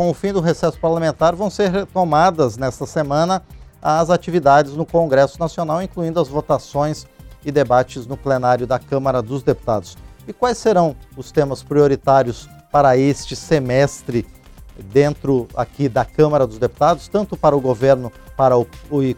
com 0.00 0.08
o 0.08 0.14
fim 0.14 0.32
do 0.32 0.40
recesso 0.40 0.80
parlamentar, 0.80 1.36
vão 1.36 1.50
ser 1.50 1.70
retomadas 1.70 2.56
nesta 2.56 2.86
semana 2.86 3.42
as 3.82 4.08
atividades 4.08 4.72
no 4.72 4.86
Congresso 4.86 5.38
Nacional, 5.38 5.82
incluindo 5.82 6.18
as 6.18 6.26
votações 6.26 7.06
e 7.44 7.52
debates 7.52 8.06
no 8.06 8.16
plenário 8.16 8.66
da 8.66 8.78
Câmara 8.78 9.20
dos 9.20 9.42
Deputados. 9.42 9.98
E 10.26 10.32
quais 10.32 10.56
serão 10.56 10.96
os 11.18 11.30
temas 11.30 11.62
prioritários 11.62 12.48
para 12.72 12.96
este 12.96 13.36
semestre 13.36 14.26
dentro 14.90 15.46
aqui 15.54 15.86
da 15.86 16.02
Câmara 16.02 16.46
dos 16.46 16.56
Deputados, 16.56 17.06
tanto 17.06 17.36
para 17.36 17.54
o 17.54 17.60
governo 17.60 18.10
para 18.38 18.56
o, 18.56 18.66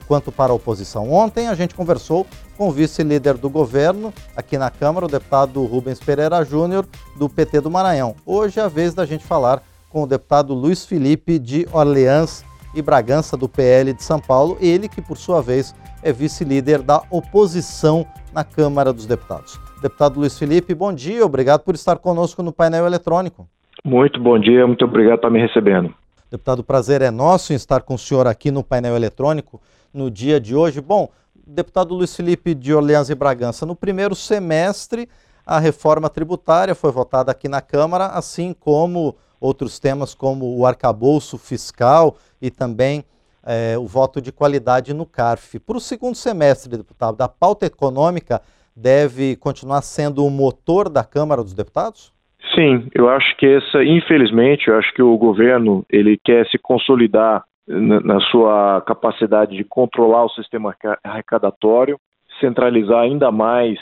quanto 0.08 0.32
para 0.32 0.50
a 0.50 0.56
oposição. 0.56 1.12
Ontem 1.12 1.46
a 1.46 1.54
gente 1.54 1.76
conversou 1.76 2.26
com 2.58 2.68
o 2.68 2.72
vice-líder 2.72 3.34
do 3.34 3.48
governo 3.48 4.12
aqui 4.36 4.58
na 4.58 4.68
Câmara, 4.68 5.06
o 5.06 5.08
deputado 5.08 5.64
Rubens 5.64 6.00
Pereira 6.00 6.44
Júnior, 6.44 6.84
do 7.16 7.28
PT 7.28 7.60
do 7.60 7.70
Maranhão. 7.70 8.16
Hoje 8.26 8.58
é 8.58 8.64
a 8.64 8.68
vez 8.68 8.94
da 8.94 9.06
gente 9.06 9.24
falar 9.24 9.62
com 9.92 10.04
o 10.04 10.06
deputado 10.06 10.54
Luiz 10.54 10.86
Felipe 10.86 11.38
de 11.38 11.68
Orleans 11.70 12.42
e 12.74 12.80
Bragança, 12.80 13.36
do 13.36 13.46
PL 13.46 13.92
de 13.92 14.02
São 14.02 14.18
Paulo, 14.18 14.56
ele 14.58 14.88
que, 14.88 15.02
por 15.02 15.18
sua 15.18 15.42
vez, 15.42 15.74
é 16.02 16.10
vice-líder 16.10 16.80
da 16.80 17.02
oposição 17.10 18.06
na 18.32 18.42
Câmara 18.42 18.92
dos 18.92 19.04
Deputados. 19.04 19.60
Deputado 19.82 20.18
Luiz 20.18 20.38
Felipe, 20.38 20.74
bom 20.74 20.92
dia, 20.92 21.24
obrigado 21.24 21.60
por 21.60 21.74
estar 21.74 21.98
conosco 21.98 22.42
no 22.42 22.52
painel 22.52 22.86
eletrônico. 22.86 23.46
Muito 23.84 24.18
bom 24.18 24.38
dia, 24.38 24.66
muito 24.66 24.84
obrigado 24.86 25.20
por 25.20 25.30
me 25.30 25.40
recebendo. 25.40 25.94
Deputado, 26.30 26.60
o 26.60 26.64
prazer 26.64 27.02
é 27.02 27.10
nosso 27.10 27.52
em 27.52 27.56
estar 27.56 27.82
com 27.82 27.94
o 27.94 27.98
senhor 27.98 28.26
aqui 28.26 28.50
no 28.50 28.64
painel 28.64 28.96
eletrônico 28.96 29.60
no 29.92 30.10
dia 30.10 30.40
de 30.40 30.56
hoje. 30.56 30.80
Bom, 30.80 31.10
deputado 31.46 31.94
Luiz 31.94 32.16
Felipe 32.16 32.54
de 32.54 32.72
Orleans 32.72 33.10
e 33.10 33.14
Bragança, 33.14 33.66
no 33.66 33.76
primeiro 33.76 34.14
semestre 34.14 35.06
a 35.44 35.58
reforma 35.58 36.08
tributária 36.08 36.74
foi 36.74 36.90
votada 36.92 37.30
aqui 37.30 37.48
na 37.48 37.60
Câmara, 37.60 38.06
assim 38.06 38.54
como 38.58 39.16
outros 39.42 39.78
temas 39.78 40.14
como 40.14 40.56
o 40.56 40.64
arcabouço 40.64 41.36
fiscal 41.36 42.16
e 42.40 42.50
também 42.50 43.04
é, 43.44 43.76
o 43.76 43.86
voto 43.86 44.20
de 44.20 44.30
qualidade 44.30 44.94
no 44.94 45.04
CARF. 45.04 45.58
Para 45.58 45.76
o 45.76 45.80
segundo 45.80 46.14
semestre, 46.14 46.76
deputado, 46.76 47.20
a 47.20 47.28
pauta 47.28 47.66
econômica 47.66 48.40
deve 48.76 49.36
continuar 49.36 49.82
sendo 49.82 50.24
o 50.24 50.30
motor 50.30 50.88
da 50.88 51.04
Câmara 51.04 51.42
dos 51.42 51.54
Deputados? 51.54 52.12
Sim, 52.54 52.88
eu 52.94 53.08
acho 53.08 53.36
que 53.36 53.46
essa, 53.46 53.82
infelizmente, 53.84 54.68
eu 54.68 54.76
acho 54.76 54.92
que 54.94 55.02
o 55.02 55.16
governo 55.16 55.84
ele 55.90 56.18
quer 56.22 56.46
se 56.48 56.58
consolidar 56.58 57.44
na, 57.66 58.00
na 58.00 58.20
sua 58.20 58.82
capacidade 58.86 59.56
de 59.56 59.64
controlar 59.64 60.24
o 60.24 60.30
sistema 60.30 60.74
arrecadatório, 61.02 61.98
centralizar 62.40 63.00
ainda 63.00 63.30
mais 63.30 63.78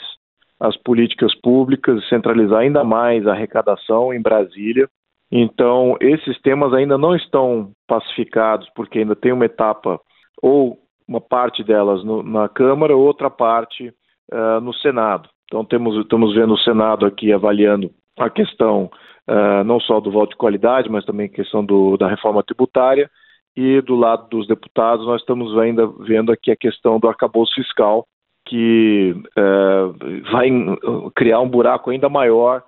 as 0.59 0.77
políticas 0.77 1.35
públicas, 1.41 2.07
centralizar 2.09 2.61
ainda 2.61 2.85
mais 2.85 3.27
a 3.27 3.33
arrecadação 3.33 4.13
em 4.13 4.21
Brasília. 4.21 4.89
Então, 5.33 5.97
esses 6.01 6.41
temas 6.41 6.75
ainda 6.75 6.99
não 6.99 7.15
estão 7.15 7.71
pacificados, 7.87 8.69
porque 8.75 8.99
ainda 8.99 9.15
tem 9.15 9.33
uma 9.33 9.45
etapa, 9.45 10.01
ou 10.43 10.79
uma 11.07 11.21
parte 11.21 11.63
delas 11.63 12.05
no, 12.05 12.23
na 12.23 12.49
Câmara, 12.49 12.97
outra 12.97 13.31
parte 13.31 13.93
uh, 14.33 14.61
no 14.61 14.75
Senado. 14.75 15.29
Então, 15.45 15.65
temos, 15.65 15.97
estamos 15.97 16.35
vendo 16.35 16.55
o 16.55 16.59
Senado 16.59 17.07
aqui 17.07 17.33
avaliando 17.33 17.91
a 18.19 18.29
questão 18.29 18.91
uh, 19.29 19.65
não 19.65 19.79
só 19.81 20.01
do 20.01 20.11
voto 20.11 20.31
de 20.31 20.37
qualidade, 20.37 20.91
mas 20.91 21.05
também 21.05 21.27
a 21.27 21.33
questão 21.33 21.65
do, 21.65 21.97
da 21.97 22.09
reforma 22.09 22.43
tributária. 22.43 23.09
E 23.57 23.81
do 23.83 23.97
lado 23.97 24.29
dos 24.29 24.47
deputados, 24.47 25.05
nós 25.07 25.21
estamos 25.21 25.57
ainda 25.59 25.87
vendo 26.01 26.33
aqui 26.33 26.51
a 26.51 26.57
questão 26.57 26.99
do 26.99 27.09
arcabouço 27.09 27.55
fiscal, 27.55 28.07
que 28.47 29.15
uh, 29.37 30.31
vai 30.33 30.49
criar 31.15 31.41
um 31.41 31.49
buraco 31.49 31.91
ainda 31.91 32.09
maior 32.09 32.63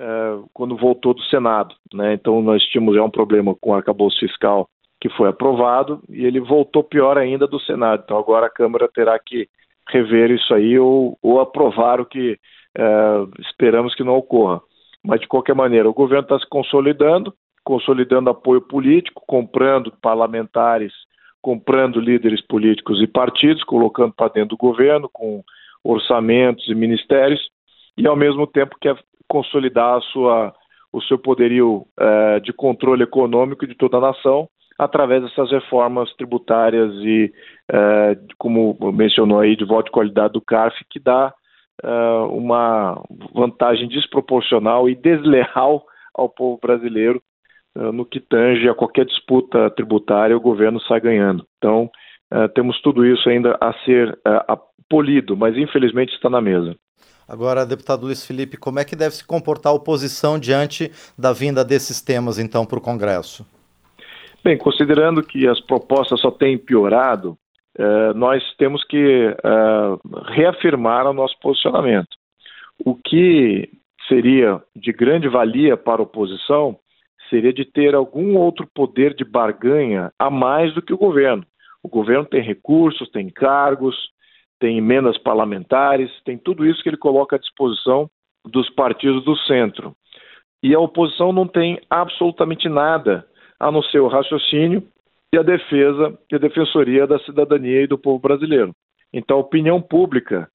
uh, 0.00 0.48
quando 0.52 0.76
voltou 0.76 1.14
do 1.14 1.22
Senado. 1.24 1.74
Né? 1.92 2.14
Então, 2.14 2.40
nós 2.42 2.62
tínhamos 2.64 2.94
já 2.94 3.02
um 3.02 3.10
problema 3.10 3.54
com 3.54 3.70
o 3.70 3.74
arcabouço 3.74 4.18
fiscal 4.18 4.68
que 5.00 5.08
foi 5.10 5.28
aprovado 5.28 6.02
e 6.08 6.24
ele 6.24 6.40
voltou 6.40 6.82
pior 6.82 7.18
ainda 7.18 7.46
do 7.46 7.60
Senado. 7.60 8.02
Então, 8.04 8.18
agora 8.18 8.46
a 8.46 8.50
Câmara 8.50 8.88
terá 8.88 9.18
que 9.18 9.48
rever 9.88 10.30
isso 10.30 10.54
aí 10.54 10.78
ou, 10.78 11.18
ou 11.22 11.40
aprovar 11.40 12.00
o 12.00 12.06
que 12.06 12.38
esperamos 13.38 13.94
que 13.94 14.02
não 14.02 14.16
ocorra. 14.16 14.60
Mas, 15.04 15.20
de 15.20 15.28
qualquer 15.28 15.54
maneira, 15.54 15.88
o 15.88 15.94
governo 15.94 16.22
está 16.22 16.38
se 16.38 16.48
consolidando, 16.48 17.34
consolidando 17.62 18.30
apoio 18.30 18.62
político, 18.62 19.22
comprando 19.26 19.92
parlamentares, 20.00 20.92
comprando 21.42 22.00
líderes 22.00 22.40
políticos 22.40 23.02
e 23.02 23.06
partidos, 23.06 23.62
colocando 23.64 24.14
para 24.14 24.32
dentro 24.32 24.50
do 24.50 24.56
governo, 24.56 25.10
com 25.12 25.42
orçamentos 25.84 26.66
e 26.68 26.74
ministérios, 26.74 27.50
e, 27.98 28.06
ao 28.06 28.16
mesmo 28.16 28.46
tempo, 28.46 28.76
quer 28.80 28.96
consolidar 29.34 30.00
sua, 30.12 30.54
o 30.92 31.02
seu 31.02 31.18
poderio 31.18 31.84
eh, 31.98 32.38
de 32.38 32.52
controle 32.52 33.02
econômico 33.02 33.66
de 33.66 33.74
toda 33.74 33.96
a 33.96 34.00
nação 34.00 34.48
através 34.78 35.24
dessas 35.24 35.50
reformas 35.50 36.12
tributárias 36.14 36.92
e, 36.98 37.32
eh, 37.68 38.16
como 38.38 38.78
mencionou 38.92 39.40
aí, 39.40 39.56
de 39.56 39.64
voto 39.64 39.86
de 39.86 39.90
qualidade 39.90 40.34
do 40.34 40.40
CARF, 40.40 40.76
que 40.88 41.00
dá 41.00 41.34
uh, 41.82 42.26
uma 42.28 43.00
vantagem 43.34 43.88
desproporcional 43.88 44.88
e 44.88 44.94
desleal 44.94 45.84
ao 46.14 46.28
povo 46.28 46.60
brasileiro 46.62 47.20
no 47.92 48.06
que 48.06 48.20
tange 48.20 48.68
a 48.68 48.74
qualquer 48.74 49.04
disputa 49.04 49.68
tributária, 49.70 50.36
o 50.36 50.40
governo 50.40 50.80
sai 50.82 51.00
ganhando. 51.00 51.44
Então, 51.58 51.90
temos 52.54 52.80
tudo 52.82 53.04
isso 53.04 53.28
ainda 53.28 53.58
a 53.60 53.72
ser 53.84 54.16
polido, 54.88 55.36
mas 55.36 55.56
infelizmente 55.56 56.14
está 56.14 56.30
na 56.30 56.40
mesa. 56.40 56.76
Agora, 57.28 57.64
deputado 57.64 58.04
Luiz 58.04 58.26
Felipe, 58.26 58.56
como 58.56 58.78
é 58.78 58.84
que 58.84 58.96
deve 58.96 59.14
se 59.14 59.26
comportar 59.26 59.72
a 59.72 59.76
oposição 59.76 60.38
diante 60.38 60.90
da 61.18 61.32
vinda 61.32 61.64
desses 61.64 62.00
temas, 62.00 62.38
então, 62.38 62.66
para 62.66 62.78
o 62.78 62.82
Congresso? 62.82 63.46
Bem, 64.42 64.58
considerando 64.58 65.22
que 65.22 65.48
as 65.48 65.58
propostas 65.60 66.20
só 66.20 66.30
têm 66.30 66.58
piorado, 66.58 67.38
eh, 67.76 68.12
nós 68.14 68.42
temos 68.56 68.84
que 68.84 69.26
uh, 69.28 70.18
reafirmar 70.34 71.06
o 71.06 71.12
nosso 71.12 71.34
posicionamento. 71.40 72.08
O 72.84 72.94
que 72.94 73.68
seria 74.08 74.62
de 74.76 74.92
grande 74.92 75.28
valia 75.28 75.76
para 75.76 76.00
a 76.00 76.04
oposição 76.04 76.78
seria 77.30 77.52
de 77.52 77.64
ter 77.64 77.94
algum 77.94 78.36
outro 78.36 78.68
poder 78.74 79.14
de 79.14 79.24
barganha 79.24 80.12
a 80.18 80.30
mais 80.30 80.72
do 80.74 80.82
que 80.82 80.92
o 80.92 80.98
governo. 80.98 81.44
O 81.82 81.88
governo 81.88 82.24
tem 82.24 82.42
recursos, 82.42 83.10
tem 83.10 83.28
cargos, 83.28 83.96
tem 84.64 84.78
emendas 84.78 85.18
parlamentares, 85.18 86.10
tem 86.24 86.38
tudo 86.38 86.64
isso 86.64 86.82
que 86.82 86.88
ele 86.88 86.96
coloca 86.96 87.36
à 87.36 87.38
disposição 87.38 88.08
dos 88.46 88.70
partidos 88.70 89.22
do 89.22 89.36
centro. 89.40 89.94
E 90.62 90.74
a 90.74 90.80
oposição 90.80 91.34
não 91.34 91.46
tem 91.46 91.78
absolutamente 91.90 92.66
nada 92.66 93.28
a 93.60 93.70
não 93.70 93.82
ser 93.82 93.98
o 93.98 94.08
raciocínio 94.08 94.82
e 95.34 95.36
a 95.36 95.42
defesa 95.42 96.18
e 96.32 96.34
a 96.34 96.38
defensoria 96.38 97.06
da 97.06 97.18
cidadania 97.18 97.82
e 97.82 97.86
do 97.86 97.98
povo 97.98 98.18
brasileiro. 98.18 98.72
Então, 99.12 99.36
a 99.36 99.40
opinião 99.40 99.82
pública, 99.82 100.48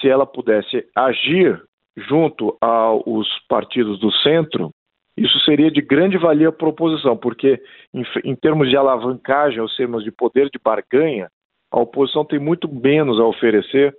se 0.00 0.08
ela 0.08 0.26
pudesse 0.26 0.84
agir 0.92 1.62
junto 1.96 2.56
aos 2.60 3.28
partidos 3.48 4.00
do 4.00 4.10
centro, 4.14 4.70
isso 5.16 5.38
seria 5.44 5.70
de 5.70 5.80
grande 5.80 6.18
valia 6.18 6.50
para 6.50 6.66
a 6.66 6.70
oposição, 6.70 7.16
porque 7.16 7.62
em, 7.94 8.04
em 8.24 8.34
termos 8.34 8.68
de 8.68 8.76
alavancagem, 8.76 9.60
ou 9.60 9.68
termos 9.76 10.02
de 10.02 10.10
poder 10.10 10.50
de 10.50 10.58
barganha, 10.58 11.28
a 11.74 11.80
oposição 11.80 12.24
tem 12.24 12.38
muito 12.38 12.72
menos 12.72 13.18
a 13.18 13.24
oferecer 13.24 13.92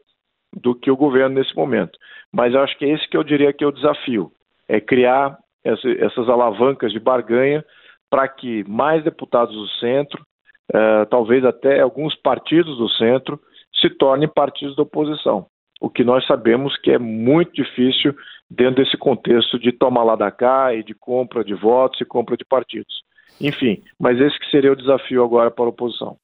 do 0.55 0.73
que 0.73 0.89
o 0.89 0.95
governo 0.95 1.35
nesse 1.35 1.53
momento. 1.53 1.99
Mas 2.31 2.55
acho 2.55 2.77
que 2.77 2.85
é 2.85 2.91
esse 2.91 3.05
que 3.09 3.17
eu 3.17 3.23
diria 3.23 3.51
que 3.51 3.65
é 3.65 3.67
o 3.67 3.71
desafio, 3.71 4.31
é 4.65 4.79
criar 4.79 5.37
essa, 5.61 5.89
essas 5.91 6.29
alavancas 6.29 6.93
de 6.93 7.01
barganha 7.01 7.65
para 8.09 8.29
que 8.29 8.63
mais 8.63 9.03
deputados 9.03 9.53
do 9.53 9.67
centro, 9.79 10.25
uh, 10.73 11.05
talvez 11.09 11.43
até 11.43 11.81
alguns 11.81 12.15
partidos 12.15 12.77
do 12.77 12.87
centro, 12.87 13.37
se 13.81 13.89
tornem 13.89 14.29
partidos 14.29 14.77
da 14.77 14.83
oposição. 14.83 15.47
O 15.81 15.89
que 15.89 16.05
nós 16.05 16.25
sabemos 16.25 16.77
que 16.77 16.91
é 16.91 16.97
muito 16.97 17.51
difícil 17.51 18.15
dentro 18.49 18.85
desse 18.85 18.95
contexto 18.95 19.59
de 19.59 19.73
toma 19.73 20.01
lá 20.01 20.15
da 20.15 20.31
cá 20.31 20.73
e 20.73 20.81
de 20.81 20.93
compra 20.93 21.43
de 21.43 21.53
votos 21.53 21.99
e 21.99 22.05
compra 22.05 22.37
de 22.37 22.45
partidos. 22.45 23.03
Enfim, 23.41 23.83
mas 23.99 24.17
esse 24.21 24.39
que 24.39 24.49
seria 24.49 24.71
o 24.71 24.77
desafio 24.77 25.25
agora 25.25 25.51
para 25.51 25.65
a 25.65 25.69
oposição. 25.69 26.15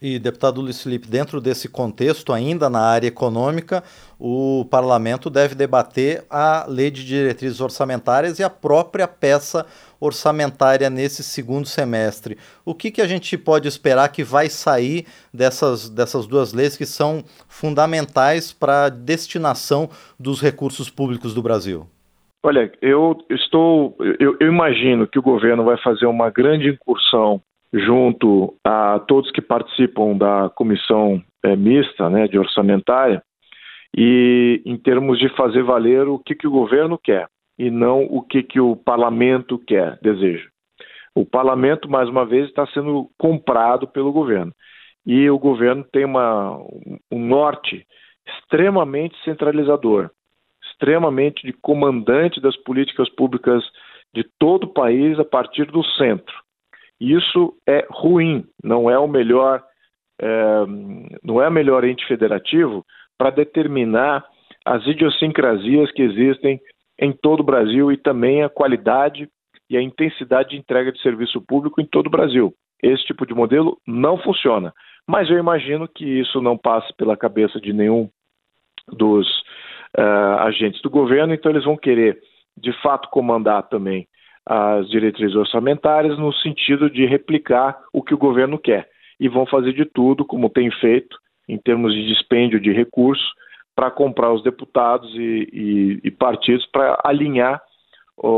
E, 0.00 0.18
deputado 0.18 0.60
Luiz 0.60 0.82
Felipe, 0.82 1.06
dentro 1.06 1.40
desse 1.40 1.68
contexto, 1.68 2.32
ainda 2.32 2.68
na 2.68 2.80
área 2.80 3.06
econômica, 3.06 3.84
o 4.18 4.66
parlamento 4.68 5.30
deve 5.30 5.54
debater 5.54 6.24
a 6.28 6.66
lei 6.68 6.90
de 6.90 7.06
diretrizes 7.06 7.60
orçamentárias 7.60 8.40
e 8.40 8.42
a 8.42 8.50
própria 8.50 9.06
peça 9.06 9.64
orçamentária 10.00 10.90
nesse 10.90 11.22
segundo 11.22 11.68
semestre. 11.68 12.36
O 12.64 12.74
que, 12.74 12.90
que 12.90 13.00
a 13.00 13.06
gente 13.06 13.38
pode 13.38 13.68
esperar 13.68 14.08
que 14.08 14.24
vai 14.24 14.48
sair 14.48 15.06
dessas, 15.32 15.88
dessas 15.88 16.26
duas 16.26 16.52
leis 16.52 16.76
que 16.76 16.84
são 16.84 17.22
fundamentais 17.46 18.52
para 18.52 18.86
a 18.86 18.88
destinação 18.88 19.88
dos 20.18 20.42
recursos 20.42 20.90
públicos 20.90 21.32
do 21.32 21.42
Brasil? 21.42 21.86
Olha, 22.44 22.72
eu 22.82 23.16
estou, 23.30 23.96
eu, 24.18 24.36
eu 24.40 24.48
imagino 24.48 25.06
que 25.06 25.16
o 25.16 25.22
governo 25.22 25.62
vai 25.62 25.76
fazer 25.80 26.06
uma 26.06 26.28
grande 26.28 26.70
incursão 26.70 27.40
junto 27.72 28.54
a 28.64 28.98
todos 29.00 29.30
que 29.30 29.40
participam 29.40 30.16
da 30.16 30.50
comissão 30.50 31.22
é, 31.42 31.56
mista 31.56 32.10
né, 32.10 32.28
de 32.28 32.38
orçamentária 32.38 33.22
e 33.96 34.62
em 34.64 34.76
termos 34.76 35.18
de 35.18 35.28
fazer 35.30 35.62
valer 35.62 36.06
o 36.08 36.18
que, 36.18 36.34
que 36.34 36.46
o 36.46 36.50
governo 36.50 36.98
quer 36.98 37.28
e 37.58 37.70
não 37.70 38.04
o 38.04 38.22
que, 38.22 38.42
que 38.42 38.60
o 38.60 38.76
parlamento 38.76 39.58
quer, 39.58 39.98
deseja. 40.02 40.48
O 41.14 41.26
parlamento, 41.26 41.90
mais 41.90 42.08
uma 42.08 42.24
vez, 42.24 42.48
está 42.48 42.66
sendo 42.68 43.10
comprado 43.18 43.86
pelo 43.86 44.12
governo. 44.12 44.52
E 45.04 45.28
o 45.28 45.38
governo 45.38 45.84
tem 45.92 46.04
uma, 46.04 46.56
um 47.10 47.18
norte 47.18 47.86
extremamente 48.26 49.14
centralizador, 49.24 50.10
extremamente 50.70 51.46
de 51.46 51.52
comandante 51.52 52.40
das 52.40 52.56
políticas 52.56 53.10
públicas 53.10 53.62
de 54.14 54.24
todo 54.38 54.64
o 54.64 54.72
país 54.72 55.18
a 55.18 55.24
partir 55.24 55.66
do 55.66 55.84
centro. 55.84 56.34
Isso 57.02 57.52
é 57.68 57.84
ruim, 57.90 58.44
não 58.62 58.88
é 58.88 58.96
o 58.96 59.08
melhor, 59.08 59.60
é, 60.20 60.64
não 61.20 61.42
é 61.42 61.48
o 61.48 61.52
melhor 61.52 61.82
ente 61.82 62.06
federativo 62.06 62.86
para 63.18 63.30
determinar 63.30 64.24
as 64.64 64.86
idiosincrasias 64.86 65.90
que 65.90 66.02
existem 66.02 66.60
em 67.00 67.12
todo 67.12 67.40
o 67.40 67.44
Brasil 67.44 67.90
e 67.90 67.96
também 67.96 68.44
a 68.44 68.48
qualidade 68.48 69.28
e 69.68 69.76
a 69.76 69.82
intensidade 69.82 70.50
de 70.50 70.58
entrega 70.58 70.92
de 70.92 71.02
serviço 71.02 71.42
público 71.44 71.80
em 71.80 71.86
todo 71.86 72.06
o 72.06 72.10
Brasil. 72.10 72.54
Esse 72.80 73.04
tipo 73.04 73.26
de 73.26 73.34
modelo 73.34 73.76
não 73.84 74.16
funciona. 74.18 74.72
Mas 75.04 75.28
eu 75.28 75.38
imagino 75.38 75.88
que 75.88 76.04
isso 76.04 76.40
não 76.40 76.56
passe 76.56 76.94
pela 76.96 77.16
cabeça 77.16 77.60
de 77.60 77.72
nenhum 77.72 78.08
dos 78.86 79.26
uh, 79.98 80.38
agentes 80.38 80.80
do 80.82 80.90
governo, 80.90 81.34
então 81.34 81.50
eles 81.50 81.64
vão 81.64 81.76
querer, 81.76 82.20
de 82.56 82.72
fato, 82.80 83.08
comandar 83.10 83.68
também 83.68 84.06
as 84.46 84.88
diretrizes 84.88 85.36
orçamentárias 85.36 86.18
no 86.18 86.32
sentido 86.32 86.90
de 86.90 87.06
replicar 87.06 87.78
o 87.92 88.02
que 88.02 88.14
o 88.14 88.18
governo 88.18 88.58
quer. 88.58 88.88
E 89.20 89.28
vão 89.28 89.46
fazer 89.46 89.72
de 89.72 89.84
tudo, 89.84 90.24
como 90.24 90.50
tem 90.50 90.70
feito, 90.70 91.16
em 91.48 91.58
termos 91.58 91.94
de 91.94 92.06
dispêndio 92.06 92.60
de 92.60 92.72
recursos, 92.72 93.24
para 93.74 93.90
comprar 93.90 94.32
os 94.32 94.42
deputados 94.42 95.12
e, 95.14 95.48
e, 95.52 96.00
e 96.04 96.10
partidos 96.10 96.66
para 96.66 97.00
alinhar 97.04 97.60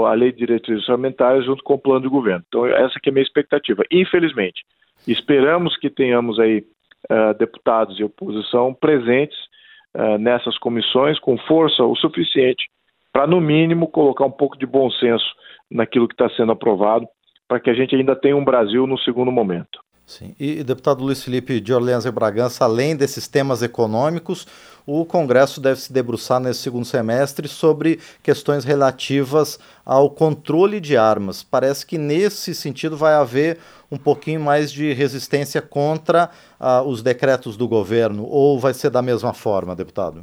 a 0.07 0.15
lei 0.15 0.31
de 0.31 0.39
diretrizes 0.39 0.89
orçamentárias 0.89 1.45
junto 1.45 1.63
com 1.63 1.75
o 1.75 1.79
plano 1.79 2.03
de 2.03 2.09
governo. 2.09 2.45
Então, 2.47 2.67
essa 2.67 2.99
que 3.01 3.09
é 3.09 3.11
a 3.11 3.13
minha 3.13 3.25
expectativa. 3.25 3.83
Infelizmente, 3.91 4.63
esperamos 5.07 5.77
que 5.77 5.91
tenhamos 5.91 6.39
aí 6.39 6.65
uh, 7.11 7.35
deputados 7.39 7.99
e 7.99 8.05
oposição 8.05 8.73
presentes 8.73 9.37
uh, 9.97 10.17
nessas 10.19 10.57
comissões 10.59 11.19
com 11.19 11.37
força 11.37 11.83
o 11.83 11.97
suficiente 11.97 12.69
para, 13.13 13.27
no 13.27 13.41
mínimo, 13.41 13.89
colocar 13.89 14.25
um 14.25 14.31
pouco 14.31 14.57
de 14.57 14.67
bom 14.67 14.91
senso 14.91 15.27
naquilo 15.75 16.07
que 16.07 16.15
está 16.15 16.31
sendo 16.37 16.53
aprovado, 16.53 17.07
para 17.49 17.59
que 17.59 17.69
a 17.69 17.75
gente 17.75 17.95
ainda 17.97 18.15
tenha 18.15 18.37
um 18.37 18.45
Brasil 18.45 18.87
no 18.87 18.97
segundo 18.99 19.33
momento. 19.33 19.83
Sim. 20.07 20.35
E, 20.39 20.63
deputado 20.63 21.03
Luiz 21.03 21.25
Felipe 21.25 21.61
de 21.61 21.73
Orleans 21.73 22.05
e 22.05 22.11
Bragança, 22.11 22.65
além 22.65 22.95
desses 22.95 23.27
temas 23.27 23.63
econômicos, 23.63 24.47
o 24.87 25.05
Congresso 25.05 25.63
deve 25.63 25.81
se 25.81 25.91
debruçar 25.91 26.39
nesse 26.39 26.61
segundo 26.61 26.85
semestre 26.85 27.49
sobre 27.49 27.99
questões 28.23 28.65
relativas 28.65 29.59
ao 29.85 30.11
controle 30.11 30.79
de 30.79 30.95
armas. 30.95 31.43
Parece 31.43 31.87
que 31.87 31.97
nesse 31.97 32.55
sentido 32.55 32.99
vai 32.99 33.15
haver 33.15 33.59
um 33.91 33.97
pouquinho 33.97 34.41
mais 34.41 34.71
de 34.71 34.93
resistência 34.93 35.63
contra 35.63 36.31
uh, 36.61 36.87
os 36.87 37.03
decretos 37.03 37.57
do 37.57 37.67
governo, 37.67 38.27
ou 38.27 38.61
vai 38.61 38.75
ser 38.75 38.91
da 38.91 39.01
mesma 39.01 39.33
forma, 39.33 39.75
deputado? 39.75 40.23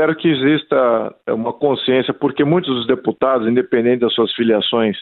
Espero 0.00 0.16
que 0.16 0.28
exista 0.28 1.14
uma 1.28 1.52
consciência, 1.52 2.14
porque 2.14 2.42
muitos 2.42 2.74
dos 2.74 2.86
deputados, 2.86 3.46
independente 3.46 4.00
das 4.00 4.14
suas 4.14 4.32
filiações 4.32 4.96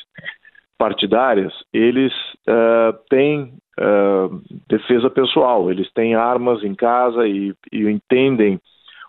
partidárias, 0.77 1.53
eles 1.73 2.13
uh, 2.49 2.99
têm 3.09 3.53
uh, 3.79 4.43
defesa 4.69 5.09
pessoal, 5.09 5.71
eles 5.71 5.89
têm 5.93 6.17
armas 6.17 6.65
em 6.65 6.75
casa 6.75 7.29
e, 7.29 7.55
e 7.71 7.89
entendem 7.89 8.61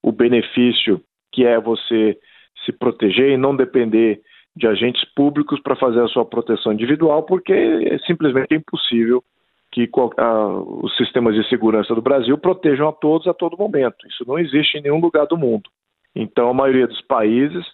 o 0.03 0.11
benefício 0.11 1.01
que 1.31 1.43
é 1.43 1.59
você 1.59 2.15
se 2.63 2.71
proteger 2.71 3.31
e 3.31 3.37
não 3.37 3.55
depender 3.55 4.21
de 4.55 4.67
agentes 4.67 5.03
públicos 5.15 5.59
para 5.59 5.75
fazer 5.75 6.03
a 6.03 6.07
sua 6.07 6.23
proteção 6.23 6.71
individual, 6.71 7.23
porque 7.23 7.51
é 7.51 7.97
simplesmente 8.05 8.53
impossível 8.53 9.23
que 9.71 9.89
os 10.83 10.95
sistemas 10.97 11.33
de 11.33 11.49
segurança 11.49 11.95
do 11.95 12.01
Brasil 12.01 12.37
protejam 12.37 12.87
a 12.87 12.93
todos 12.93 13.27
a 13.27 13.33
todo 13.33 13.57
momento. 13.57 14.07
Isso 14.07 14.23
não 14.27 14.37
existe 14.37 14.77
em 14.77 14.81
nenhum 14.83 14.99
lugar 14.99 15.25
do 15.25 15.35
mundo. 15.35 15.67
Então, 16.15 16.49
a 16.49 16.53
maioria 16.53 16.87
dos 16.87 17.01
países 17.01 17.65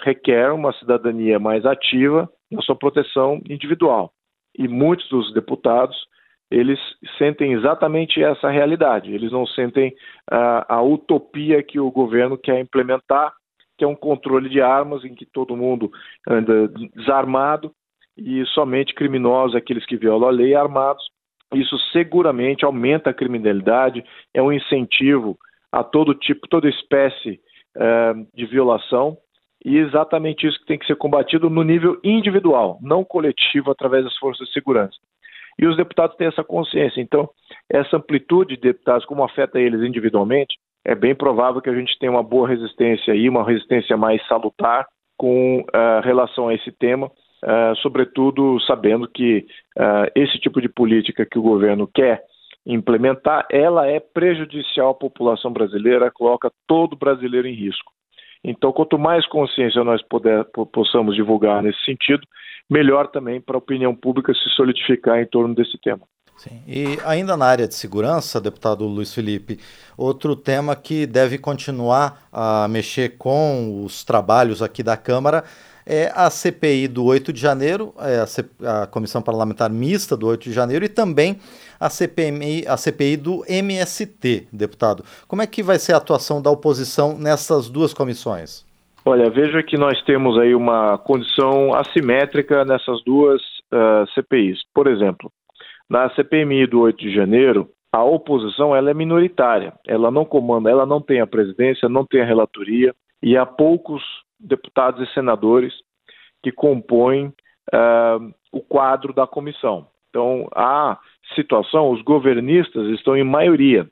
requer 0.00 0.52
uma 0.52 0.72
cidadania 0.74 1.38
mais 1.38 1.64
ativa 1.64 2.28
na 2.50 2.60
sua 2.62 2.76
proteção 2.76 3.40
individual. 3.48 4.12
E 4.56 4.68
muitos 4.68 5.08
dos 5.08 5.32
deputados 5.32 5.96
eles 6.50 6.78
sentem 7.18 7.52
exatamente 7.52 8.22
essa 8.22 8.48
realidade. 8.48 9.12
Eles 9.12 9.32
não 9.32 9.46
sentem 9.46 9.90
uh, 10.32 10.64
a 10.68 10.82
utopia 10.82 11.62
que 11.62 11.80
o 11.80 11.90
governo 11.90 12.38
quer 12.38 12.60
implementar, 12.60 13.32
que 13.76 13.84
é 13.84 13.88
um 13.88 13.96
controle 13.96 14.48
de 14.48 14.60
armas 14.60 15.04
em 15.04 15.14
que 15.14 15.26
todo 15.26 15.56
mundo 15.56 15.90
anda 16.28 16.68
desarmado 16.94 17.72
e 18.16 18.44
somente 18.46 18.94
criminosos, 18.94 19.56
aqueles 19.56 19.84
que 19.84 19.96
violam 19.96 20.28
a 20.28 20.32
lei, 20.32 20.54
armados. 20.54 21.04
Isso 21.52 21.76
seguramente 21.92 22.64
aumenta 22.64 23.10
a 23.10 23.14
criminalidade, 23.14 24.04
é 24.32 24.40
um 24.40 24.52
incentivo 24.52 25.36
a 25.72 25.82
todo 25.82 26.14
tipo, 26.14 26.46
toda 26.48 26.68
espécie 26.68 27.40
uh, 27.76 28.26
de 28.34 28.46
violação 28.46 29.16
e 29.64 29.78
exatamente 29.78 30.46
isso 30.46 30.58
que 30.60 30.66
tem 30.66 30.78
que 30.78 30.86
ser 30.86 30.96
combatido 30.96 31.48
no 31.48 31.62
nível 31.62 31.98
individual, 32.04 32.78
não 32.82 33.02
coletivo 33.02 33.70
através 33.70 34.04
das 34.04 34.16
forças 34.18 34.46
de 34.46 34.52
segurança. 34.52 34.96
E 35.58 35.66
os 35.66 35.76
deputados 35.76 36.16
têm 36.16 36.26
essa 36.26 36.44
consciência. 36.44 37.00
Então, 37.00 37.28
essa 37.70 37.96
amplitude 37.96 38.56
de 38.56 38.60
deputados, 38.60 39.06
como 39.06 39.24
afeta 39.24 39.58
eles 39.58 39.80
individualmente, 39.80 40.56
é 40.84 40.94
bem 40.94 41.14
provável 41.14 41.62
que 41.62 41.70
a 41.70 41.74
gente 41.74 41.98
tenha 41.98 42.12
uma 42.12 42.22
boa 42.22 42.46
resistência 42.46 43.14
aí, 43.14 43.28
uma 43.28 43.44
resistência 43.44 43.96
mais 43.96 44.24
salutar 44.26 44.86
com 45.16 45.60
uh, 45.60 46.00
relação 46.02 46.48
a 46.48 46.54
esse 46.54 46.70
tema, 46.72 47.06
uh, 47.06 47.76
sobretudo 47.80 48.60
sabendo 48.66 49.08
que 49.08 49.46
uh, 49.78 50.10
esse 50.14 50.38
tipo 50.40 50.60
de 50.60 50.68
política 50.68 51.24
que 51.24 51.38
o 51.38 51.42
governo 51.42 51.88
quer 51.94 52.22
implementar, 52.66 53.46
ela 53.50 53.86
é 53.86 54.00
prejudicial 54.00 54.90
à 54.90 54.94
população 54.94 55.52
brasileira, 55.52 56.10
coloca 56.10 56.50
todo 56.66 56.96
brasileiro 56.96 57.46
em 57.46 57.54
risco. 57.54 57.92
Então, 58.42 58.72
quanto 58.72 58.98
mais 58.98 59.26
consciência 59.26 59.82
nós 59.82 60.02
puder, 60.02 60.44
possamos 60.72 61.14
divulgar 61.14 61.62
nesse 61.62 61.82
sentido, 61.84 62.26
melhor 62.68 63.08
também 63.08 63.40
para 63.40 63.56
a 63.56 63.58
opinião 63.58 63.94
pública 63.94 64.32
se 64.34 64.50
solidificar 64.50 65.20
em 65.20 65.26
torno 65.26 65.54
desse 65.54 65.78
tema. 65.78 66.02
Sim. 66.36 66.62
E 66.66 66.98
ainda 67.06 67.36
na 67.36 67.46
área 67.46 67.68
de 67.68 67.74
segurança, 67.74 68.40
deputado 68.40 68.84
Luiz 68.86 69.14
Felipe, 69.14 69.58
outro 69.96 70.34
tema 70.34 70.74
que 70.74 71.06
deve 71.06 71.38
continuar 71.38 72.26
a 72.32 72.66
mexer 72.68 73.16
com 73.16 73.84
os 73.84 74.04
trabalhos 74.04 74.60
aqui 74.60 74.82
da 74.82 74.96
Câmara 74.96 75.44
é 75.86 76.10
a 76.14 76.30
CPI 76.30 76.88
do 76.88 77.04
8 77.04 77.32
de 77.32 77.40
janeiro, 77.40 77.94
é 77.98 78.24
a, 78.66 78.82
a, 78.82 78.86
Comissão 78.86 79.20
Parlamentar 79.20 79.70
Mista 79.70 80.16
do 80.16 80.26
8 80.26 80.44
de 80.44 80.52
janeiro, 80.52 80.84
e 80.84 80.88
também 80.88 81.38
a, 81.78 81.90
CPMI, 81.90 82.66
a 82.66 82.76
CPI 82.76 83.16
do 83.16 83.44
MST, 83.46 84.48
deputado. 84.52 85.04
Como 85.28 85.42
é 85.42 85.46
que 85.46 85.62
vai 85.62 85.78
ser 85.78 85.92
a 85.92 85.98
atuação 85.98 86.40
da 86.40 86.50
oposição 86.50 87.18
nessas 87.18 87.68
duas 87.68 87.92
comissões? 87.92 88.64
Olha, 89.04 89.28
veja 89.28 89.62
que 89.62 89.76
nós 89.76 90.00
temos 90.04 90.38
aí 90.38 90.54
uma 90.54 90.96
condição 90.96 91.74
assimétrica 91.74 92.64
nessas 92.64 93.04
duas 93.04 93.42
uh, 93.70 94.06
CPIs. 94.14 94.60
Por 94.74 94.86
exemplo, 94.86 95.30
na 95.90 96.08
CPMI 96.14 96.66
do 96.66 96.80
8 96.80 96.98
de 96.98 97.14
janeiro, 97.14 97.68
a 97.92 98.02
oposição 98.02 98.74
ela 98.74 98.90
é 98.90 98.94
minoritária, 98.94 99.74
ela 99.86 100.10
não 100.10 100.24
comanda, 100.24 100.70
ela 100.70 100.86
não 100.86 101.02
tem 101.02 101.20
a 101.20 101.26
presidência, 101.26 101.88
não 101.88 102.04
tem 102.04 102.22
a 102.22 102.24
relatoria, 102.24 102.94
e 103.22 103.36
há 103.36 103.44
poucos 103.44 104.02
deputados 104.38 105.08
e 105.08 105.12
senadores 105.12 105.72
que 106.42 106.52
compõem 106.52 107.26
uh, 107.72 108.34
o 108.52 108.60
quadro 108.60 109.12
da 109.12 109.26
comissão. 109.26 109.86
Então, 110.10 110.46
a 110.54 110.98
situação, 111.34 111.90
os 111.90 112.02
governistas 112.02 112.88
estão 112.90 113.16
em 113.16 113.24
maioria, 113.24 113.88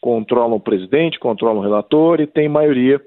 controlam 0.00 0.56
o 0.56 0.60
presidente, 0.60 1.18
controlam 1.18 1.58
o 1.58 1.62
relator 1.62 2.20
e 2.20 2.26
tem 2.26 2.48
maioria 2.48 3.00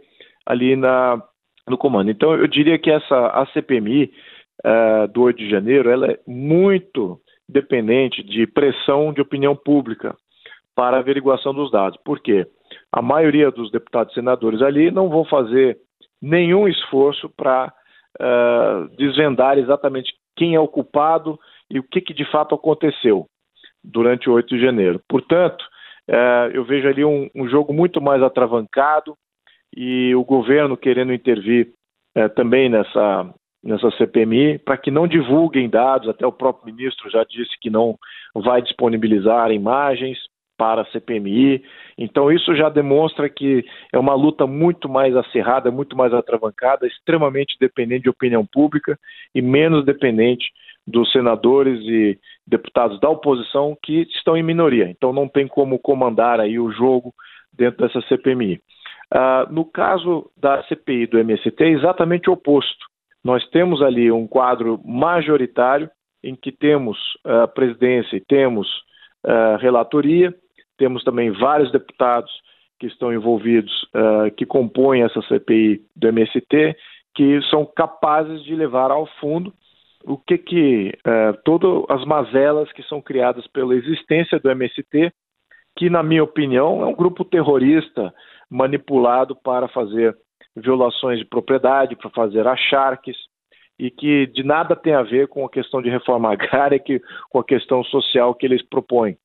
ali 0.45 0.75
na, 0.75 1.21
no 1.67 1.77
comando. 1.77 2.09
Então, 2.09 2.33
eu 2.33 2.47
diria 2.47 2.79
que 2.79 2.89
essa 2.89 3.27
a 3.27 3.45
CPMI 3.47 4.05
uh, 4.05 4.09
eh, 4.63 5.07
do 5.07 5.23
8 5.23 5.37
de 5.37 5.49
janeiro 5.49 5.89
ela 5.89 6.07
é 6.07 6.19
muito 6.25 7.19
dependente 7.47 8.23
de 8.23 8.47
pressão 8.47 9.13
de 9.13 9.21
opinião 9.21 9.55
pública 9.55 10.15
para 10.75 10.97
averiguação 10.97 11.53
dos 11.53 11.71
dados. 11.71 11.99
Por 12.03 12.19
quê? 12.19 12.47
A 12.91 13.01
maioria 13.01 13.51
dos 13.51 13.71
deputados 13.71 14.11
e 14.11 14.15
senadores 14.15 14.61
ali 14.61 14.89
não 14.91 15.09
vão 15.09 15.23
fazer 15.25 15.77
nenhum 16.25 16.67
esforço 16.67 17.29
para 17.29 17.71
uh, 18.19 18.89
desvendar 18.97 19.59
exatamente 19.59 20.11
quem 20.35 20.55
é 20.55 20.59
o 20.59 20.67
culpado 20.67 21.39
e 21.69 21.77
o 21.77 21.83
que, 21.83 22.01
que, 22.01 22.13
de 22.13 22.25
fato 22.31 22.55
aconteceu 22.55 23.27
durante 23.83 24.27
o 24.27 24.33
8 24.33 24.55
de 24.55 24.61
janeiro. 24.61 24.99
Portanto, 25.07 25.61
uh, 26.09 26.49
eu 26.51 26.65
vejo 26.65 26.87
ali 26.87 27.05
um, 27.05 27.29
um, 27.35 27.47
jogo 27.47 27.71
muito 27.71 28.01
mais 28.01 28.23
atravancado 28.23 29.15
e 29.75 30.15
o 30.15 30.23
governo 30.23 30.75
querendo 30.75 31.13
intervir 31.13 31.71
uh, 32.17 32.27
também 32.29 32.69
nessa, 32.69 33.31
nessa 33.63 33.91
CPMI 33.91 34.57
para 34.57 34.77
que 34.77 34.89
não 34.89 35.07
divulguem 35.07 35.69
dados, 35.69 36.09
até 36.09 36.25
o 36.25 36.31
próprio 36.31 36.73
ministro 36.73 37.07
já 37.11 37.23
disse 37.23 37.51
que 37.61 37.69
não 37.69 37.95
vai 38.33 38.63
disponibilizar 38.63 39.51
imagens, 39.51 40.17
para 40.57 40.81
a 40.81 40.85
CPMI. 40.85 41.63
Então, 41.97 42.31
isso 42.31 42.55
já 42.55 42.69
demonstra 42.69 43.29
que 43.29 43.65
é 43.91 43.99
uma 43.99 44.13
luta 44.13 44.45
muito 44.47 44.87
mais 44.89 45.15
acirrada, 45.15 45.71
muito 45.71 45.95
mais 45.95 46.13
atravancada, 46.13 46.87
extremamente 46.87 47.55
dependente 47.59 48.03
de 48.03 48.09
opinião 48.09 48.45
pública 48.45 48.97
e 49.33 49.41
menos 49.41 49.85
dependente 49.85 50.45
dos 50.87 51.11
senadores 51.11 51.79
e 51.81 52.19
deputados 52.45 52.99
da 52.99 53.09
oposição 53.09 53.75
que 53.81 54.01
estão 54.15 54.37
em 54.37 54.43
minoria. 54.43 54.87
Então 54.89 55.11
não 55.11 55.27
tem 55.27 55.47
como 55.47 55.79
comandar 55.79 56.39
aí 56.39 56.59
o 56.59 56.71
jogo 56.71 57.13
dentro 57.51 57.85
dessa 57.85 58.01
CPMI. 58.07 58.61
Uh, 59.13 59.51
no 59.51 59.65
caso 59.65 60.29
da 60.37 60.63
CPI 60.63 61.07
do 61.07 61.19
MST, 61.19 61.63
é 61.63 61.69
exatamente 61.69 62.29
o 62.29 62.33
oposto. 62.33 62.85
Nós 63.23 63.47
temos 63.49 63.81
ali 63.81 64.11
um 64.11 64.27
quadro 64.27 64.79
majoritário 64.85 65.89
em 66.23 66.35
que 66.35 66.51
temos 66.51 66.97
a 67.23 67.45
uh, 67.45 67.47
presidência 67.47 68.17
e 68.17 68.21
temos 68.21 68.67
uh, 69.25 69.57
relatoria, 69.59 70.33
temos 70.77 71.03
também 71.03 71.31
vários 71.31 71.71
deputados 71.71 72.31
que 72.79 72.87
estão 72.87 73.13
envolvidos, 73.13 73.83
uh, 73.95 74.31
que 74.35 74.45
compõem 74.45 75.03
essa 75.03 75.21
CPI 75.23 75.81
do 75.95 76.07
MST, 76.07 76.75
que 77.15 77.41
são 77.49 77.65
capazes 77.65 78.43
de 78.43 78.53
levar 78.55 78.91
ao 78.91 79.05
fundo 79.19 79.53
o 80.03 80.17
que 80.17 80.37
que 80.37 80.93
uh, 81.07 81.37
todas 81.43 81.83
as 81.89 82.05
mazelas 82.05 82.71
que 82.73 82.83
são 82.83 83.01
criadas 83.01 83.47
pela 83.47 83.75
existência 83.75 84.39
do 84.39 84.49
MST, 84.51 85.11
que 85.75 85.89
na 85.89 86.03
minha 86.03 86.23
opinião 86.23 86.81
é 86.81 86.85
um 86.85 86.93
grupo 86.93 87.25
terrorista 87.25 88.13
manipulado 88.49 89.35
para 89.35 89.67
fazer 89.67 90.15
violações 90.55 91.19
de 91.19 91.25
propriedade, 91.25 91.95
para 91.95 92.09
fazer 92.11 92.47
acharques 92.47 93.17
e 93.77 93.91
que 93.91 94.27
de 94.27 94.43
nada 94.43 94.75
tem 94.75 94.93
a 94.93 95.01
ver 95.01 95.27
com 95.27 95.45
a 95.45 95.49
questão 95.49 95.81
de 95.81 95.89
reforma 95.89 96.31
agrária, 96.31 96.79
que, 96.79 97.01
com 97.29 97.39
a 97.39 97.43
questão 97.43 97.83
social 97.83 98.33
que 98.33 98.45
eles 98.45 98.61
propõem. 98.61 99.17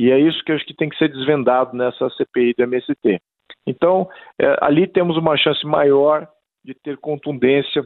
E 0.00 0.10
é 0.10 0.18
isso 0.18 0.42
que 0.42 0.50
eu 0.50 0.56
acho 0.56 0.64
que 0.64 0.72
tem 0.72 0.88
que 0.88 0.96
ser 0.96 1.08
desvendado 1.08 1.76
nessa 1.76 2.08
CPI 2.08 2.54
do 2.54 2.62
MST. 2.62 3.20
Então, 3.66 4.08
é, 4.40 4.56
ali 4.62 4.86
temos 4.86 5.18
uma 5.18 5.36
chance 5.36 5.62
maior 5.66 6.26
de 6.64 6.72
ter 6.72 6.96
contundência 6.96 7.84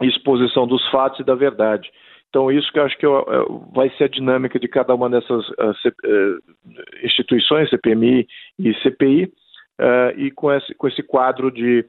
e 0.00 0.06
exposição 0.06 0.66
dos 0.66 0.82
fatos 0.90 1.20
e 1.20 1.22
da 1.22 1.34
verdade. 1.34 1.90
Então, 2.30 2.50
isso 2.50 2.72
que 2.72 2.78
eu 2.78 2.84
acho 2.84 2.96
que 2.96 3.04
eu, 3.04 3.22
eu, 3.28 3.68
vai 3.74 3.90
ser 3.90 4.04
a 4.04 4.08
dinâmica 4.08 4.58
de 4.58 4.66
cada 4.66 4.94
uma 4.94 5.10
dessas 5.10 5.46
uh, 5.50 5.70
uh, 5.70 7.04
instituições, 7.04 7.68
CPMI 7.68 8.26
e 8.58 8.74
CPI, 8.82 9.24
uh, 9.24 9.30
é, 9.82 10.14
e 10.16 10.30
com 10.30 10.50
esse, 10.50 10.74
com 10.74 10.88
esse 10.88 11.02
quadro 11.02 11.50
de 11.50 11.84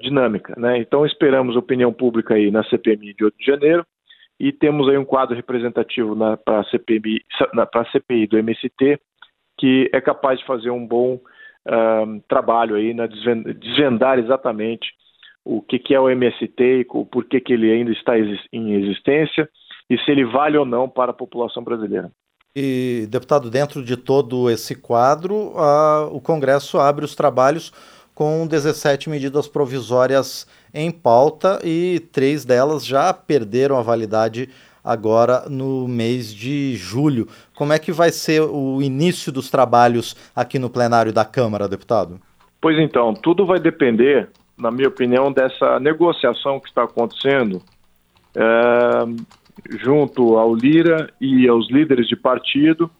dinâmica. 0.00 0.54
Né? 0.56 0.78
Então, 0.78 1.04
esperamos 1.04 1.56
opinião 1.56 1.92
pública 1.92 2.34
aí 2.34 2.48
na 2.48 2.62
CPMI 2.64 3.14
de 3.14 3.24
8 3.24 3.38
de 3.38 3.44
janeiro, 3.44 3.84
e 4.38 4.52
temos 4.52 4.88
aí 4.88 4.96
um 4.96 5.04
quadro 5.04 5.34
representativo 5.34 6.16
para 6.44 6.60
a 6.60 6.64
CPI, 6.64 7.24
CPI 7.92 8.26
do 8.26 8.38
MST 8.38 9.00
que 9.58 9.90
é 9.92 10.00
capaz 10.00 10.38
de 10.38 10.46
fazer 10.46 10.70
um 10.70 10.86
bom 10.86 11.20
trabalho 12.28 12.76
aí 12.76 12.94
na 12.94 13.06
desvendar 13.06 14.18
exatamente 14.18 14.88
o 15.44 15.60
que, 15.60 15.78
que 15.78 15.94
é 15.94 16.00
o 16.00 16.08
MST 16.08 16.62
e 16.62 16.84
por 16.84 17.24
que, 17.24 17.42
ele 17.52 17.70
ainda 17.70 17.90
está 17.90 18.14
em 18.18 18.74
existência 18.74 19.48
e 19.90 19.98
se 19.98 20.10
ele 20.10 20.24
vale 20.24 20.56
ou 20.56 20.64
não 20.64 20.88
para 20.88 21.10
a 21.10 21.14
população 21.14 21.62
brasileira. 21.62 22.10
E, 22.56 23.06
deputado, 23.10 23.50
dentro 23.50 23.84
de 23.84 23.96
todo 23.96 24.50
esse 24.50 24.74
quadro, 24.74 25.52
o 26.10 26.20
Congresso 26.20 26.78
abre 26.78 27.04
os 27.04 27.14
trabalhos 27.14 27.70
com 28.14 28.46
17 28.46 29.10
medidas 29.10 29.46
provisórias 29.46 30.46
em 30.72 30.90
pauta 30.90 31.60
e 31.64 32.00
três 32.12 32.44
delas 32.44 32.84
já 32.84 33.12
perderam 33.12 33.78
a 33.78 33.82
validade 33.82 34.48
agora 34.82 35.44
no 35.48 35.86
mês 35.86 36.32
de 36.32 36.74
julho. 36.76 37.28
Como 37.54 37.72
é 37.72 37.78
que 37.78 37.92
vai 37.92 38.10
ser 38.10 38.40
o 38.42 38.80
início 38.80 39.30
dos 39.30 39.50
trabalhos 39.50 40.16
aqui 40.34 40.58
no 40.58 40.70
plenário 40.70 41.12
da 41.12 41.24
Câmara, 41.24 41.68
deputado? 41.68 42.20
Pois 42.60 42.78
então, 42.78 43.14
tudo 43.14 43.46
vai 43.46 43.60
depender, 43.60 44.30
na 44.58 44.70
minha 44.70 44.88
opinião, 44.88 45.30
dessa 45.32 45.78
negociação 45.78 46.58
que 46.58 46.68
está 46.68 46.84
acontecendo 46.84 47.62
é, 48.34 49.78
junto 49.78 50.36
ao 50.36 50.54
Lira 50.54 51.10
e 51.20 51.46
aos 51.46 51.70
líderes 51.70 52.08
de 52.08 52.16
partido 52.16 52.90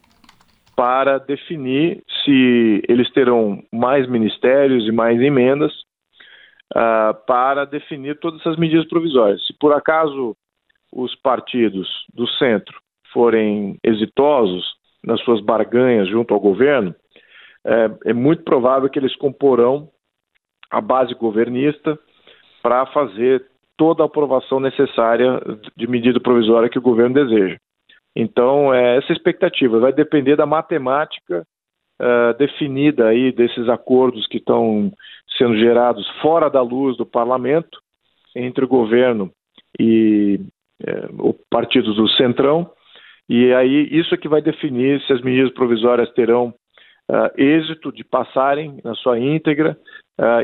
para 0.77 1.19
definir 1.19 2.03
se 2.25 2.83
eles 2.89 3.11
terão 3.13 3.63
mais 3.73 4.09
ministérios 4.09 4.87
e 4.87 4.93
mais 4.93 5.21
emendas 5.21 5.73
uh, 6.75 7.15
para 7.27 7.65
definir 7.65 8.19
todas 8.19 8.41
essas 8.41 8.57
medidas 8.57 8.87
provisórias. 8.89 9.45
Se 9.47 9.53
por 9.59 9.73
acaso 9.73 10.37
os 10.93 11.15
partidos 11.17 11.89
do 12.15 12.27
centro 12.27 12.79
forem 13.13 13.79
exitosos 13.85 14.65
nas 15.05 15.21
suas 15.23 15.41
barganhas 15.41 16.09
junto 16.09 16.35
ao 16.35 16.41
governo, 16.41 16.95
é, 17.65 18.11
é 18.11 18.13
muito 18.13 18.43
provável 18.43 18.89
que 18.89 18.99
eles 18.99 19.15
comporão 19.17 19.89
a 20.71 20.81
base 20.81 21.15
governista 21.15 21.99
para 22.63 22.87
fazer 22.87 23.47
toda 23.77 24.03
a 24.03 24.07
aprovação 24.07 24.61
necessária 24.61 25.41
de 25.77 25.87
medida 25.87 26.21
provisória 26.21 26.69
que 26.69 26.79
o 26.79 26.83
governo 26.83 27.15
deseja. 27.15 27.57
Então, 28.15 28.75
é, 28.75 28.97
essa 28.97 29.13
expectativa 29.13 29.79
vai 29.79 29.93
depender 29.93 30.37
da 30.37 30.47
matemática 30.47 31.47
uh, 32.01 32.37
definida 32.39 33.09
aí 33.09 33.33
desses 33.33 33.69
acordos 33.69 34.27
que 34.27 34.39
estão 34.39 34.93
sendo 35.37 35.57
gerados 35.57 36.09
fora 36.21 36.49
da 36.49 36.63
luz 36.63 36.97
do 36.97 37.07
parlamento, 37.07 37.81
entre 38.35 38.65
o 38.65 38.69
governo 38.69 39.31
e 39.79 40.41
é, 40.85 41.09
o 41.19 41.35
partido 41.51 41.95
do 41.95 42.09
Centrão, 42.11 42.71
e 43.29 43.53
aí 43.53 43.89
isso 43.91 44.15
é 44.15 44.19
que 44.19 44.29
vai 44.29 44.41
definir 44.41 45.01
se 45.03 45.13
as 45.13 45.21
medidas 45.23 45.53
provisórias 45.53 46.11
terão 46.13 46.55
uh, 47.11 47.31
êxito 47.37 47.93
de 47.93 48.05
passarem 48.05 48.79
na 48.85 48.95
sua 48.95 49.19
íntegra 49.19 49.77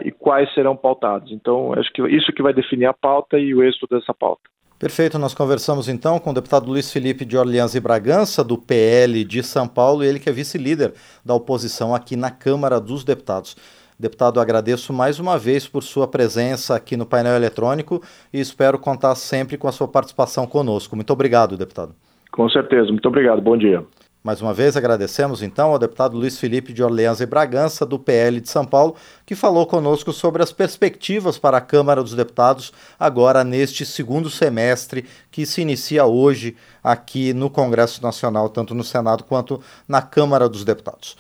e 0.05 0.13
quais 0.13 0.53
serão 0.55 0.77
pautados. 0.77 1.33
Então, 1.33 1.73
acho 1.73 1.93
que 1.93 2.01
isso 2.03 2.33
que 2.33 2.43
vai 2.43 2.55
definir 2.55 2.87
a 2.87 2.93
pauta 2.93 3.41
e 3.41 3.53
o 3.53 3.61
êxito 3.61 3.89
dessa 3.91 4.15
pauta. 4.15 4.54
Perfeito, 4.85 5.19
nós 5.19 5.33
conversamos 5.33 5.89
então 5.89 6.19
com 6.19 6.29
o 6.29 6.35
deputado 6.35 6.67
Luiz 6.67 6.93
Felipe 6.93 7.25
de 7.25 7.39
Orleans 7.39 7.75
e 7.75 7.81
Bragança, 7.81 8.45
do 8.45 8.59
PL 8.59 9.25
de 9.25 9.43
São 9.43 9.67
Paulo, 9.67 10.05
ele 10.05 10.19
que 10.19 10.29
é 10.29 10.33
vice-líder 10.33 10.93
da 11.25 11.33
oposição 11.33 11.95
aqui 11.95 12.17
na 12.17 12.31
Câmara 12.31 12.79
dos 12.79 13.03
Deputados. 13.03 13.57
Deputado, 13.99 14.39
agradeço 14.39 14.93
mais 14.93 15.19
uma 15.19 15.39
vez 15.39 15.67
por 15.67 15.83
sua 15.83 16.07
presença 16.07 16.77
aqui 16.77 16.99
no 16.99 17.07
painel 17.07 17.35
eletrônico 17.35 18.03
e 18.31 18.39
espero 18.39 18.79
contar 18.79 19.15
sempre 19.15 19.57
com 19.57 19.67
a 19.67 19.73
sua 19.73 19.89
participação 19.89 20.47
conosco. 20.47 20.95
Muito 20.95 21.15
obrigado, 21.15 21.57
deputado. 21.57 21.95
Com 22.31 22.47
certeza, 22.51 22.89
muito 22.89 23.09
obrigado. 23.09 23.41
Bom 23.41 23.57
dia. 23.57 23.83
Mais 24.27 24.41
uma 24.41 24.55
vez 24.55 24.75
agradecemos 24.75 25.43
então 25.43 25.73
ao 25.73 25.79
deputado 25.79 26.17
Luiz 26.17 26.39
Felipe 26.39 26.73
de 26.73 26.83
Orleans 26.83 27.21
e 27.21 27.27
Bragança, 27.27 27.85
do 27.85 27.99
PL 27.99 28.41
de 28.41 28.49
São 28.49 28.65
Paulo, 28.65 28.97
que 29.27 29.35
falou 29.35 29.67
conosco 29.67 30.15
sobre 30.15 30.43
as 30.43 30.51
perspectivas 30.51 31.37
para 31.37 31.59
a 31.59 31.61
Câmara 31.61 32.03
dos 32.03 32.15
Deputados 32.15 32.73
agora 32.99 33.45
neste 33.45 33.85
segundo 33.85 34.31
semestre 34.31 35.05
que 35.31 35.45
se 35.45 35.61
inicia 35.61 36.07
hoje 36.07 36.57
aqui 36.83 37.35
no 37.35 37.51
Congresso 37.51 38.03
Nacional, 38.03 38.49
tanto 38.49 38.75
no 38.75 38.83
Senado 38.83 39.25
quanto 39.25 39.61
na 39.87 40.01
Câmara 40.01 40.49
dos 40.49 40.65
Deputados. 40.65 41.19